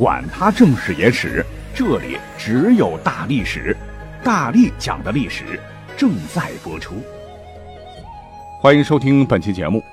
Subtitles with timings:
[0.00, 1.44] 管他正史野史。
[1.74, 3.76] 这里只有大历史，
[4.24, 5.60] 大力讲的历史
[5.94, 6.94] 正在播出。
[8.62, 9.84] 欢迎收听本期节目。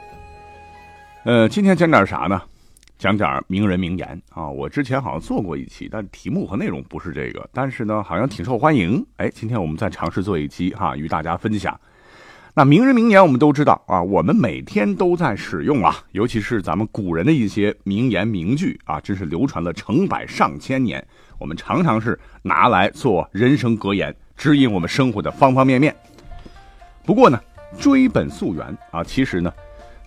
[1.25, 2.41] 呃，今天讲点啥呢？
[2.97, 4.47] 讲点名人名言啊。
[4.47, 9.05] 我之前好像做过一期，但题目和内容不是这个，但是呢，好像挺受欢迎。
[9.17, 11.77] 哎，今天我们再尝试做一期哈，与大家分享。
[12.57, 21.07] 那名人名言我们都知道啊，我们每天都在使用啊，尤其是咱们古人的一些名言名句啊，真是流传了成百上千年。
[21.37, 25.95] 我们常常是拿来做人生格言，指引我们生活的方方面面。
[27.05, 27.39] 不过呢，
[27.77, 29.53] 追本溯源啊，其实呢，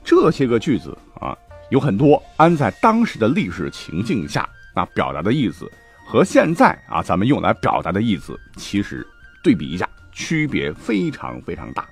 [0.03, 5.71] 这些个句子啊，有很多安在当时的历史情境下，那表达的意思
[6.05, 9.07] 和现在啊咱们用来表达的意思，其实
[9.41, 11.89] 对比一下，区别非常非常大。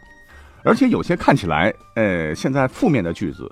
[0.69, 3.51] 而且有些看起来，呃，现在负面的句子，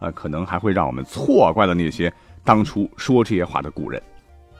[0.00, 2.10] 呃，可能还会让我们错怪了那些
[2.42, 4.02] 当初说这些话的古人。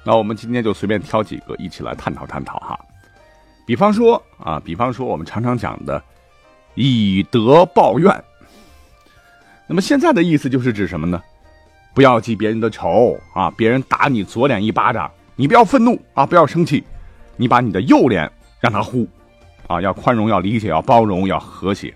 [0.04, 2.78] 那我们今天就随便挑几个一起来探讨探讨哈。
[3.66, 6.02] 比方说啊，比方说我们常常讲的
[6.74, 8.14] 以德报怨。
[9.66, 11.18] 那么现在的意思就是指什么呢？
[11.94, 16.84] 不要记别人的仇啊，别人打你左脸一巴掌，你不要愤怒啊，不要生气，
[17.38, 18.30] 你把你的右脸
[18.60, 19.08] 让他呼。
[19.66, 21.94] 啊，要宽容，要理解，要包容，要和谐。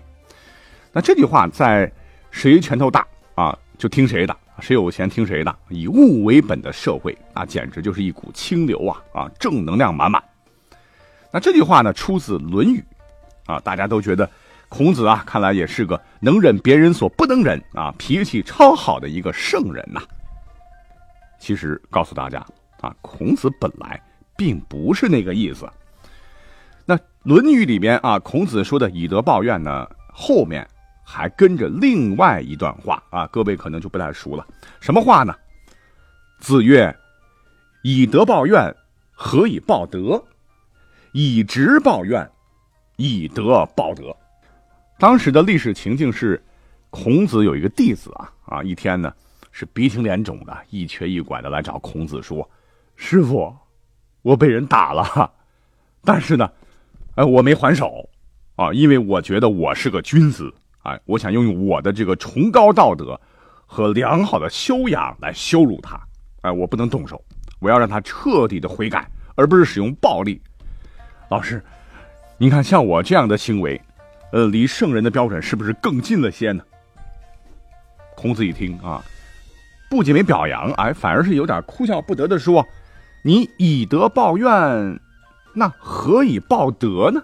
[0.91, 1.91] 那这句话在
[2.31, 5.55] 谁拳头大啊，就听谁的；谁有钱听谁的。
[5.69, 9.03] 以物为本的社会，那简直就是一股清流啊！
[9.13, 10.23] 啊，正能量满满。
[11.31, 12.83] 那这句话呢，出自《论语》
[13.53, 14.27] 啊，大家都觉得
[14.67, 20.01] 孔子啊，看来也是个能忍别人所不能忍啊，脾气超好的一个圣人呐。
[21.39, 22.43] 其实告诉大家
[22.81, 24.01] 啊，孔子本来
[24.35, 25.69] 并不是那个意思。
[26.89, 30.67] 那《论语》里边啊，孔子说的以德报怨呢，后面
[31.05, 34.43] 还跟着另外一段话啊，各位可能就不太熟了。
[34.79, 35.31] 什么话呢？
[36.39, 36.91] 子曰
[37.85, 38.75] ：“以德报怨，
[39.11, 40.19] 何以报德？
[41.11, 42.27] 以直报怨，
[42.95, 44.05] 以德报德。”
[44.97, 46.43] 当时的历史情境是，
[46.89, 49.13] 孔子有一个弟子啊啊，一天呢
[49.51, 52.49] 是鼻青脸肿的，一瘸一拐的来找孔子说
[52.97, 53.55] ：“师傅，
[54.23, 55.31] 我被人打了，
[56.03, 56.49] 但是呢。”
[57.19, 58.09] 哎，我没还手，
[58.55, 60.49] 啊，因为我觉得我是个君子，
[60.83, 63.19] 哎，我想用我的这个崇高道德
[63.65, 65.99] 和良好的修养来羞辱他，
[66.43, 67.21] 哎，我不能动手，
[67.59, 70.41] 我要让他彻底的悔改，而不是使用暴力。
[71.29, 71.61] 老师，
[72.37, 73.81] 您看像我这样的行为，
[74.31, 76.63] 呃，离圣人的标准是不是更近了些呢？
[78.15, 79.03] 孔子一听啊，
[79.89, 82.65] 不仅没表扬，哎，反而是有点哭笑不得的说
[83.25, 84.97] ：“你以德报怨。”
[85.53, 87.21] 那何以报德呢？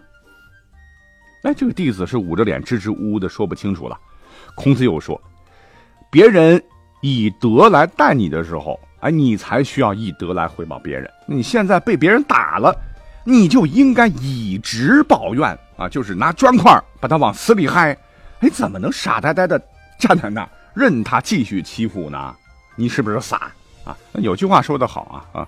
[1.44, 3.96] 哎，这个弟子是捂着脸支支吾吾的说不清楚了。
[4.56, 5.20] 孔子又说
[6.10, 6.62] ：“别人
[7.02, 11.08] 以德来待你的时候，哎，你才需要以德来回报别人。
[11.28, 12.76] 你现在被别人打了，
[13.24, 17.96] 你就应该以直报怨啊，就是拿砖块把他往死里嗨。
[18.40, 19.62] 哎，怎么能傻呆呆的
[20.00, 22.36] 站在那儿任他继续欺负呢？
[22.76, 23.52] 你是不是傻
[23.84, 23.96] 啊？
[24.14, 25.48] 有句话说得好啊啊。”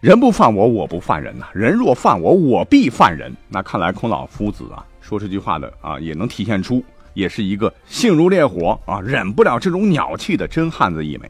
[0.00, 1.46] 人不犯我，我不犯人呐。
[1.52, 3.34] 人若犯我，我必犯人。
[3.48, 11.28] 那看来孔老夫子啊，说这句话的啊，也能体现出，也是一个性如烈火啊，忍不了这种鸟气的真汉子一枚。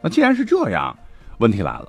[0.00, 0.96] 那既然是这样，
[1.38, 1.86] 问题来了，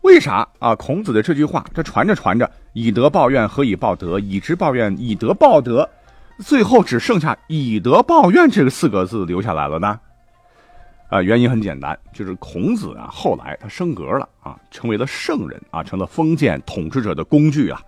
[0.00, 0.74] 为啥啊？
[0.74, 4.18] 孔子的这句话，这传着传着，以德报怨，何以报德？
[4.18, 5.86] 以直报怨，以德报德，
[6.38, 10.00] 最后只剩下以德报怨这个四个字留下来了呢？
[11.08, 17.80] 啊，原因很简单，就是孔子啊，后来他升格了啊，成为了圣人啊，成了封建统治者的工具啊。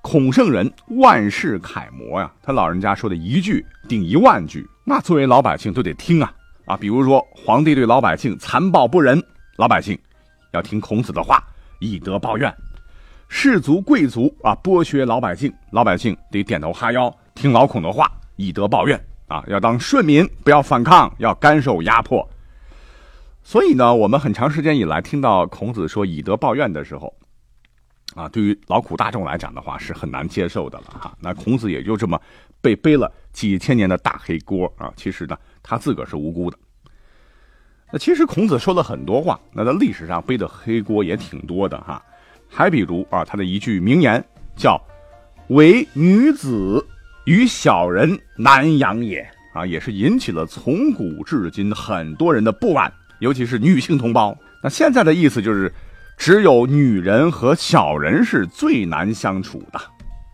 [0.00, 6.32] 孔圣人万世楷模呀，他老人家说的一句顶一万句，那作为老百姓都得听啊
[6.64, 6.76] 啊。
[6.76, 9.22] 比如说皇帝对老百姓残暴不仁，
[9.56, 9.98] 老百姓
[10.52, 11.42] 要听孔子的话，
[11.80, 12.50] 以德报怨；
[13.28, 18.98] 士族贵族啊剥削老百姓，老百姓得点头哈腰听老孔的话，以德报怨
[19.28, 19.44] 啊。
[19.48, 22.26] 要当顺民，不要反抗，要甘受压迫。
[23.46, 27.14] 所以呢，我们很长时间以来听到孔子说以德报怨的时候，
[28.16, 31.14] 啊，对于劳苦大众来讲的话是很难接受的了哈。
[31.20, 32.18] 那孔子也就这么
[32.62, 34.90] 被背了几千年的大黑锅啊。
[34.96, 36.58] 其实呢，他自个儿是无辜的。
[37.92, 42.02] 那其实孔子说了很多话，那在历史上背的黑锅也挺多的哈。
[42.48, 44.24] 还比如啊，他的一句名言
[44.56, 44.80] 叫
[45.50, 46.84] “唯女子
[47.26, 49.20] 与小人难养也”，
[49.52, 54.36] 啊，也是引起了从古至今很多人的不满，尤其是女性同胞。
[54.62, 55.72] 那现在的意思就是，
[56.16, 59.80] 只有女人和小人是最难相处的。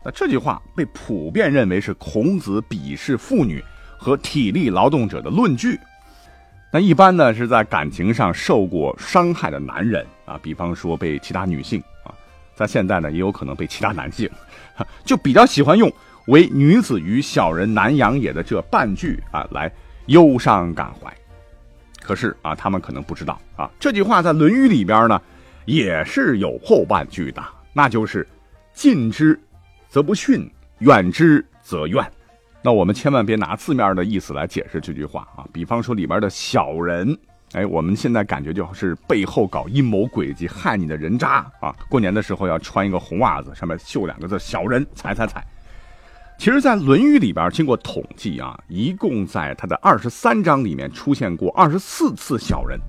[0.04, 3.62] 那这句话被普遍认为是孔子鄙视妇女
[3.98, 5.78] 和体力劳动者的论据。
[6.72, 12.14] 那一般呢是在感情上受过伤害的男人啊，比方说被其他女性啊，
[12.54, 14.30] 在现在呢也有可能被其他男性，
[15.04, 15.92] 就比较喜欢用
[16.28, 19.70] “唯女子与小人难养也”的这半句啊来
[20.06, 21.12] 忧伤感怀。
[22.02, 25.20] 可是啊，他们可能不知道啊，这句话在《论语》里边呢
[25.66, 27.42] 也是有后半句的，
[27.72, 28.26] 那就是
[28.72, 29.38] “近之
[29.88, 32.04] 则不逊，远之则怨”。
[32.62, 35.46] 那我们千万别拿字面的意思来解释这句话啊！
[35.52, 37.16] 比方说里边的小人，
[37.52, 41.74] 哎，我们现在感觉就是背后搞阴谋诡计害你的人渣啊！
[41.88, 45.42] 过年的时候要穿一个红袜子，上面绣两个字“小人”，踩踩踩。
[46.40, 52.80] 其实，在《论语》里边，经过统计啊，一共在他的二十三章里面出现过二十四次小人，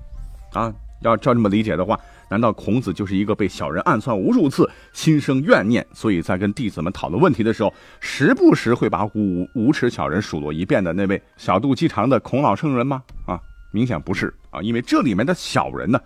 [0.54, 0.72] 啊，
[1.02, 2.00] 要照这么理解的话。
[2.30, 7.70] 难道孔子就是一个被小人暗算无数次、心生怨念，所以在跟弟子们讨论问题的时候，
[8.00, 13.02] 时不时会把五无耻小人数落一遍的那位小肚鸡肠的孔老圣人吗？
[13.26, 13.38] 啊，
[13.70, 16.00] 明显不是啊，因为这里面的小人呢，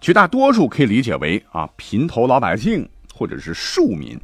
[0.00, 4.18] 绝大多数可以理解为啊平头老百姓或者是庶民，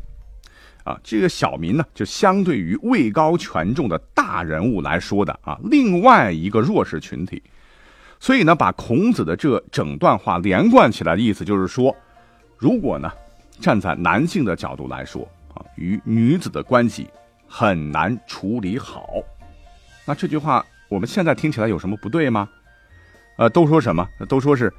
[0.85, 7.43] 啊，这个小民呢，就相对于位高权重的大人物来说的啊，另外一个弱势群体。
[8.19, 11.95] 所以呢，把孔子的这整段话连贯起来的意思就是说，
[12.57, 13.11] 如果呢，
[13.61, 15.23] 站在男性的角度来说
[15.55, 17.09] 啊，与女子的关系
[17.49, 19.09] 很难处理好。
[20.05, 22.49] 那这句话我们现在听起来有什么不对吗？
[23.39, 24.09] 呃，都说什么？
[24.29, 24.73] 都说是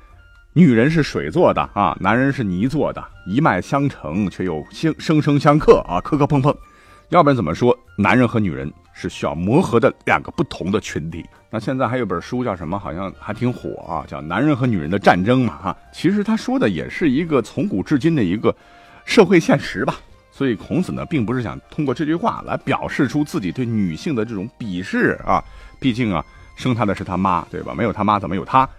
[0.56, 6.56] 女人是水做的啊，男人是泥做的，一脉相承却又生生生相克啊，磕磕碰碰。
[7.10, 11.26] 要不然怎么说男人和女人是需要磨合的两个不同的群体？
[11.50, 12.78] 那现在还有本书叫什么？
[12.78, 15.78] 好像还挺火啊，叫《男人和女人的战争》嘛，哈。
[15.92, 18.56] 其实他说的也是一个从古至今的一个
[19.06, 19.96] 社会现实吧。
[20.32, 25.44] 所以孔子呢，并不是想通过这句话来表示出自己对女性的这种鄙视啊。
[25.80, 26.24] 毕竟啊，
[26.56, 27.74] 生他的是他妈，对吧？
[27.76, 28.70] 没有他妈怎么有他？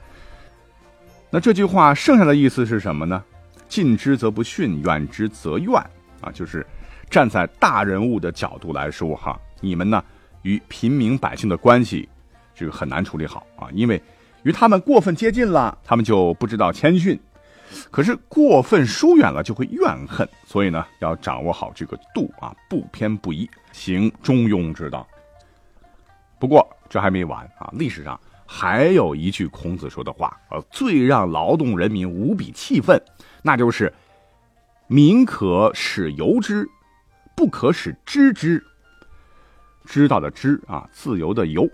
[1.35, 3.21] 那这句话剩下的意思是什么呢？
[3.67, 5.75] 近之则不逊，远之则怨
[6.21, 6.31] 啊。
[6.33, 6.65] 就是
[7.11, 10.01] 站在大人物的角度来说，哈，你们呢
[10.43, 12.09] 与平民百姓的关系。
[12.55, 14.01] 这个很难处理好啊，因为
[14.45, 17.17] 与他们过分接近了，他们就不知道谦逊；
[17.91, 20.29] 可是过分疏远了，就会怨恨。
[20.47, 25.05] 所以呢，要掌握好这个度啊，不偏不倚，行中庸之道。
[26.39, 33.01] 不过这还没完啊，历史上还有一句孔子说的话，呃，最让劳动人民无比气愤，
[33.43, 33.93] 那就是
[34.87, 36.69] “民可使由之，
[37.35, 38.63] 不可使知之”。
[39.87, 41.69] 知道的知啊，自由的由。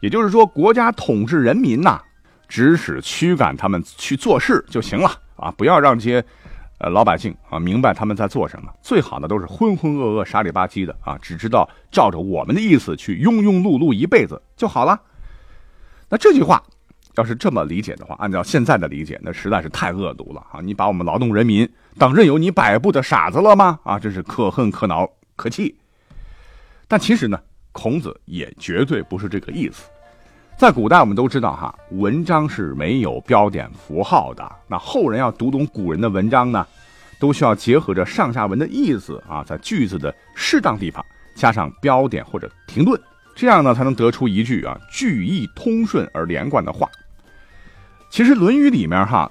[0.00, 2.00] 也就是说，国家统治人民呐，
[2.48, 5.50] 指使驱赶他们去做事就行了啊！
[5.56, 6.24] 不要让这些
[6.78, 8.72] 呃老百姓啊明白他们在做什么。
[8.80, 15.00] 最好的都是浑浑噩噩、傻里吧唧的啊，只知道照着我们的意思去庸庸碌碌一辈子就好了。
[16.08, 16.62] 那这句话
[17.16, 20.60] 要是这么理解的话，按照现在的理解，那实在是太恶毒了啊！
[20.62, 21.68] 你把我们劳动人民
[21.98, 23.78] 当任由你摆布的傻子了吗？
[23.82, 25.76] 啊，真是可恨可恼可气。
[26.86, 27.38] 但其实呢？
[27.70, 29.88] 孔子也绝对不是这个意思。
[30.56, 34.50] 在古代，我们都知道哈，文章是没有标点符号的。
[34.66, 36.66] 那后人要读懂古人的文章呢，
[37.20, 41.04] 都需要结合着上下文的意思啊，在句子的适当地方
[41.36, 43.00] 加上标点或者停顿，
[43.38, 46.90] 这样呢，才能得出一句啊句意通顺而连贯的话。
[48.10, 49.30] 其实《论语》里面哈，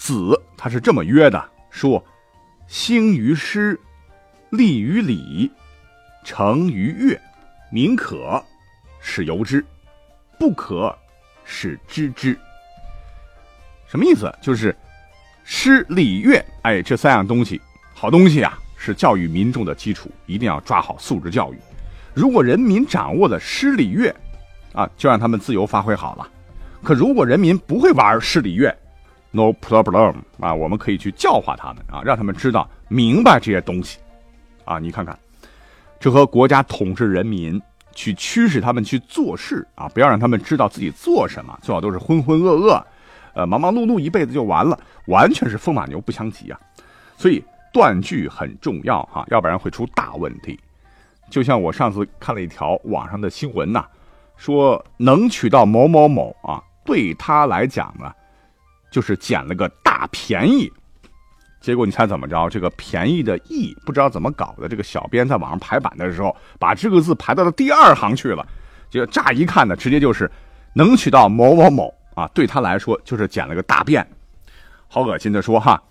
[0.00, 2.04] 子他是这么约的：说，
[2.66, 3.78] 兴于诗，
[4.50, 5.48] 立于礼，
[6.24, 7.16] 成于乐。
[7.70, 8.44] 民可
[9.00, 9.64] 使由之，
[10.40, 10.92] 不可
[11.44, 12.36] 使知之。
[13.86, 14.28] 什么意思？
[14.42, 14.74] 就是
[15.44, 17.60] 诗、礼、乐，哎，这三样东西，
[17.94, 21.58] 好东西啊，是教育民众的基础，一定要抓好素质教育。
[22.16, 24.08] 如果人民掌握了诗、礼、乐，
[24.72, 26.26] 啊，就让他们自由发挥好了。
[26.82, 28.74] 可如果人民不会玩诗、礼、乐
[29.30, 33.98] ，no problem 啊，我们可以去教化他们啊，让他们知道明白这些东西
[34.64, 34.78] 啊。
[34.78, 35.16] 你看看。
[36.00, 37.60] 这和国家统治人民，
[37.94, 42.82] 去驱使他们去做事啊，不要让他们知道自己做什么，最好都是浑浑噩噩，
[43.34, 46.58] 呃，忙忙碌碌一辈子就完了，完全是风马牛不相及啊。
[47.16, 50.58] 所以断句很重要哈，要不然会出大问题。
[51.30, 53.84] 就像我上次看了一条网上的新闻呐，
[54.36, 58.12] 说能娶到某某某啊，对他来讲呢，
[58.90, 60.72] 就是捡了个大便宜。
[61.60, 62.48] 结果你猜怎么着？
[62.48, 68.46] 这个便宜的义不知道怎么搞的，这个小编在网上排版的时候，把这个字排到了第二行去了。
[68.88, 70.30] 这个乍一看呢，直接就是
[70.74, 74.06] 能娶到某某某啊，对他来说就是捡了个大便，
[74.86, 75.82] 好恶心的说哈。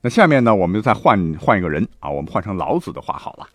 [0.00, 3.46] 那下面呢，我们就再换换一个人啊，我们换成老子的话好了。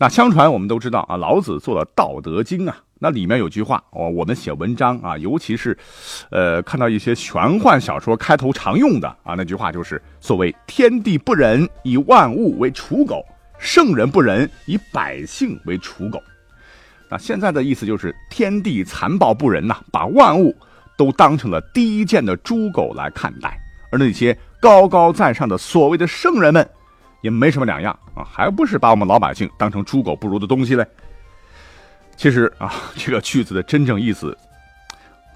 [0.00, 5.76] 那相传我们都知道啊，老子做了《道德经》啊，那里面有句话哦，我们写文章啊，尤其是，
[6.30, 13.16] 呃，看到一些玄幻小说开头常用的啊，那句话就是所谓“天地不仁，以万物为刍狗；
[13.58, 16.22] 圣人不仁，以百姓为刍狗。”
[17.10, 20.54] 那现在的意思就是天地残暴不仁呐，把万物
[20.96, 23.58] 都当成了低贱的猪狗来看待，
[23.90, 26.70] 而那些高高在上的所谓的圣人们。
[27.20, 30.86] 也没什么两样啊，还不是把我们老百姓当成猪狗不如的东西嘞？
[32.16, 34.36] 其实啊，这个句子的真正意思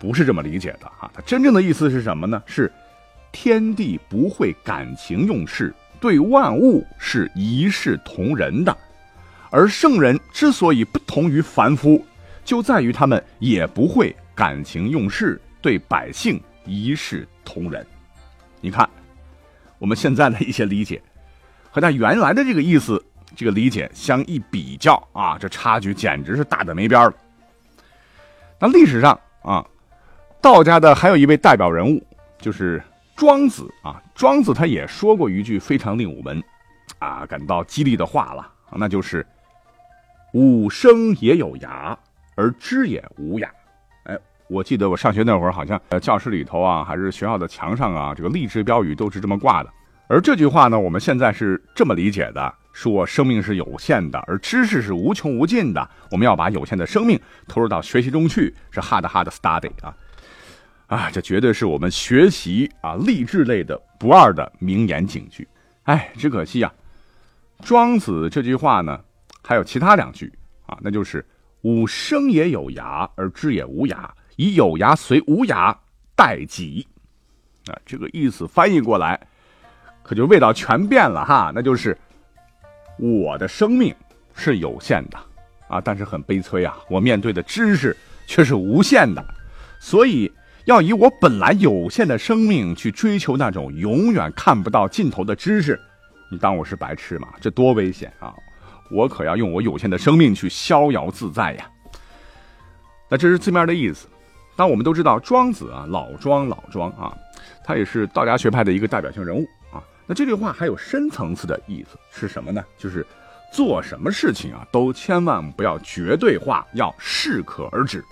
[0.00, 2.42] 不是这么理解的啊，它真正的意思是什么呢？
[2.46, 2.70] 是
[3.30, 8.76] 天地不会感情用事，对万物是一视同仁的，
[9.50, 12.04] 而圣人之所以不同于凡夫，
[12.44, 17.86] 就在于他们也不会感情用事，对百姓一视同仁。
[18.60, 18.88] 你看，
[19.78, 21.00] 我们现在的一些理解。
[21.72, 23.02] 和他原来的这个意思、
[23.34, 27.14] 这个理解相一比较啊，这差距简直是大的没边了。
[28.60, 29.66] 那历史上啊，
[30.42, 32.06] 道家的还有一位代表人物
[32.38, 32.80] 就是
[33.16, 34.00] 庄子啊。
[34.14, 36.40] 庄子他也说过一句非常令我们
[36.98, 39.26] 啊感到激励的话了，那就是
[40.34, 41.96] “吾生也有涯，
[42.34, 43.48] 而知也无涯”。
[44.04, 49.70] 哎，我记得我上学那会儿，好像呃教室里头啊，还是学校的墙上啊，这个励志标语都是这么挂的。
[50.12, 55.88] 而这句话呢，我们现在是这么理解的：说生命是有限的，而知识是无穷无尽的。
[56.10, 59.96] 我们要把有限的生命投入到学习中去，是 hard hard study 啊！
[60.88, 65.48] 啊，这绝对是我们学习啊励志类的不二的名言警句。
[65.84, 66.70] 哎，只可惜啊，
[67.62, 69.00] 庄子这句话呢，
[69.42, 70.30] 还有其他两句
[70.66, 71.24] 啊，那就是
[71.64, 75.74] “吾生也有涯，而知也无涯，以有涯随无涯，
[76.14, 76.86] 待己”。
[77.72, 79.18] 啊，这个意思翻译过来。
[80.02, 81.96] 可就味道全变了哈，那就是
[82.98, 83.94] 我的生命
[84.34, 85.18] 是有限的
[85.68, 89.24] 啊，但是很悲催啊，我面对的知识却是无限的，
[89.80, 90.30] 所以
[90.64, 95.80] 要以我本来有限的生命去追求那种永远看不到尽头的知识，
[96.30, 97.28] 你当我是白痴吗？
[97.40, 98.34] 这多危险啊！
[98.90, 101.66] 我可要用我有限的生命去逍遥自在呀。
[103.08, 104.06] 那这是字面的意思，
[104.54, 107.16] 但我们都知道庄子啊，老庄老庄啊，
[107.64, 109.46] 他也是道家学派的一个代表性人物。
[110.12, 112.62] 那这句话还有深层次的意思是什么呢？
[112.76, 113.06] 就是
[113.50, 118.04] 做什么事情啊，都千万不要绝对化，要适可而止，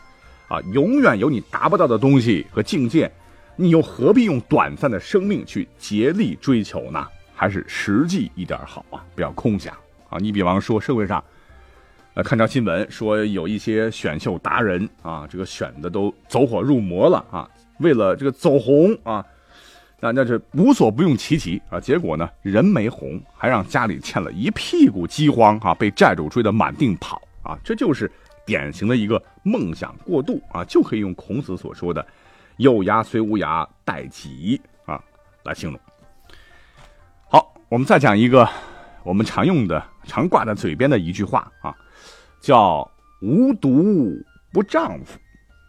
[0.48, 3.12] 啊，永远有你达不到的东西和境界，
[3.54, 7.06] 你又何必用短暂的生命去竭力追求呢？
[7.34, 9.76] 还是实际一点好啊，不要空想
[10.08, 10.16] 啊。
[10.18, 11.22] 你比方说社会上，
[12.14, 17.46] 呃，看到新闻说有一些选秀达人啊，这个选的都走火入魔了啊，
[17.80, 19.22] 为了这个走红啊。
[20.02, 21.78] 那那是无所不用其极啊！
[21.78, 25.74] 结果呢，人没红，还让家里欠了一屁股饥荒啊！
[25.74, 27.58] 被债主追得满地跑啊！
[27.62, 28.10] 这就是
[28.46, 30.64] 典型的一个梦想过度啊！
[30.64, 32.04] 就可以用孔子所说的
[32.56, 34.98] “有牙虽无牙，待己”啊
[35.44, 35.78] 来形容。
[37.28, 38.48] 好，我们再讲一个
[39.02, 41.76] 我们常用的、常挂在嘴边的一句话啊，
[42.40, 42.90] 叫
[43.20, 44.10] “无毒
[44.50, 45.18] 不丈夫”。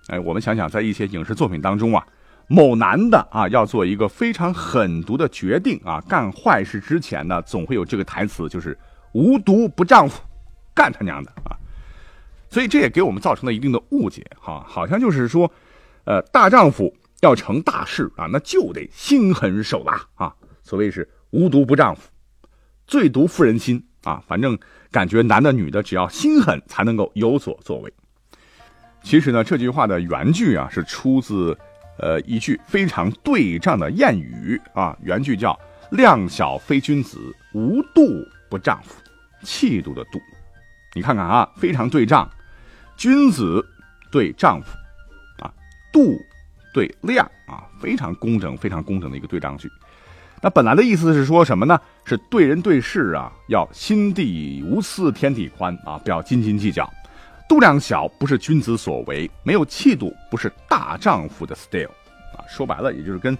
[0.07, 2.07] 哎，我们想想，在一些影视作品当中啊。
[2.51, 8.77] 某男的啊，要做一个非常狠毒的决定啊，干坏事之前呢，总会有这个台词，就是
[9.15, 10.21] “无毒不丈夫”，
[10.75, 11.55] 干他娘的啊！
[12.49, 15.49] 所以这也给我们造成了一定的误解哈，好像就是说，
[16.03, 20.35] 呃，大丈夫要成大事啊，那就得心狠手辣啊。
[20.61, 22.09] 所谓是“无毒不丈夫”，
[22.85, 24.21] 最毒妇人心啊。
[24.27, 24.59] 反正
[24.91, 27.93] 感觉男的女的只要心狠，才能够有所作为。
[29.01, 31.57] 其实呢，这句话的原句啊，是出自。
[31.99, 35.57] 呃，一句非常对仗的谚语啊，原句叫
[35.91, 37.17] “量小非君子，
[37.53, 38.01] 无度
[38.49, 38.95] 不丈夫”，
[39.43, 40.19] 气度的度。
[40.95, 42.29] 你看看啊，非常对仗，
[42.97, 43.63] 君子
[44.11, 44.67] 对丈夫
[45.43, 45.53] 啊，
[45.93, 46.19] 度
[46.73, 49.69] 对量啊，非常工整，非常工整的一个对仗句。
[50.41, 51.79] 那本来的意思是说什么呢？
[52.03, 56.91] 是对人对事啊，要心地无私，天地宽啊，不要斤斤计较。
[57.51, 61.91] 度量小不是君子所为，没有气度不是大丈夫的 style，
[62.33, 63.37] 啊，说白了也就是跟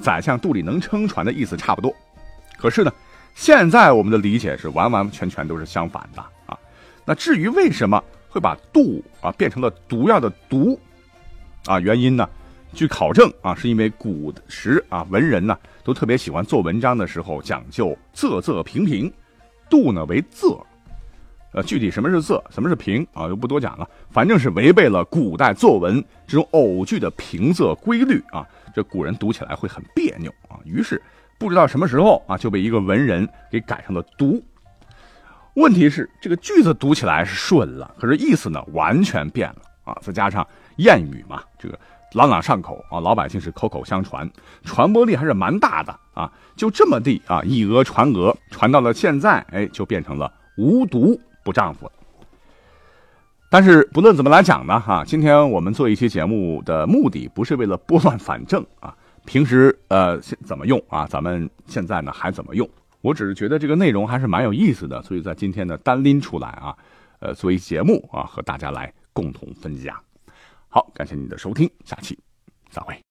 [0.00, 1.92] 宰相肚里能撑船的意思差不多。
[2.56, 2.92] 可是呢，
[3.34, 6.56] 现在我们的理解是完完全全都是相反的啊。
[7.04, 10.78] 那至于为什么会把度啊变成了毒药的毒
[11.66, 12.30] 啊，原因呢，
[12.72, 19.12] 据考证啊，是因为古时啊文人呢都特别喜欢做文章的时候讲究仄仄平平，
[19.68, 20.62] 度呢为仄。
[21.62, 23.88] 具体什么是仄，什么是平啊，就不多讲了。
[24.10, 30.58] 反正是违背了古代作文这种偶句的平仄规律啊，这古人读起来会很别扭啊。
[30.64, 31.00] 于是
[31.38, 34.42] 不知道什么时候啊，就被一个文人给改成了读。
[35.54, 39.98] 问题是这个句子读起来是顺了，可是意思呢完全变了啊！
[40.00, 40.46] 再加上
[40.76, 41.76] 谚语嘛，这个
[42.12, 44.30] 朗朗上口啊，老百姓是口口相传，
[44.62, 46.30] 传播力还是蛮大的啊。
[46.54, 51.20] 就这么地啊，以讹传讹，传到了现在，哎，就变成了无毒。
[51.48, 51.90] 不丈夫，
[53.50, 62.68] 但是不论怎么来讲呢，哈，今天我们做一期节目的目的不是为了拨乱反正啊，平时呃怎么用啊，咱们现在呢还怎么用？
[63.00, 66.76] 我只是觉得这个内容还是蛮有意思的，所以在今天呢单拎出来啊，
[67.20, 69.96] 呃作为节目啊和大家来共同分享。
[70.68, 72.18] 好，感谢你的收听，下期
[72.68, 73.02] 再会。